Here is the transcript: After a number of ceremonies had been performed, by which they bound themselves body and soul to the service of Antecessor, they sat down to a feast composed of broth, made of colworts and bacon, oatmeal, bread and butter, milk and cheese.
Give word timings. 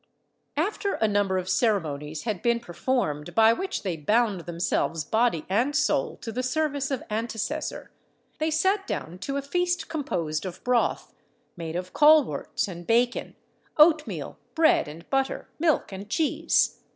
After 0.57 0.93
a 0.95 1.07
number 1.07 1.37
of 1.37 1.47
ceremonies 1.47 2.23
had 2.23 2.41
been 2.41 2.59
performed, 2.59 3.35
by 3.35 3.53
which 3.53 3.83
they 3.83 3.97
bound 3.97 4.41
themselves 4.47 5.03
body 5.03 5.45
and 5.47 5.75
soul 5.75 6.17
to 6.21 6.31
the 6.31 6.41
service 6.41 6.89
of 6.89 7.03
Antecessor, 7.11 7.91
they 8.39 8.49
sat 8.49 8.87
down 8.87 9.19
to 9.19 9.37
a 9.37 9.43
feast 9.43 9.89
composed 9.89 10.43
of 10.43 10.63
broth, 10.63 11.13
made 11.55 11.75
of 11.75 11.93
colworts 11.93 12.67
and 12.67 12.87
bacon, 12.87 13.35
oatmeal, 13.77 14.39
bread 14.55 14.87
and 14.87 15.07
butter, 15.11 15.49
milk 15.59 15.91
and 15.91 16.09
cheese. 16.09 16.79